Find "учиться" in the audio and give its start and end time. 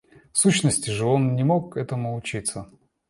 2.15-2.71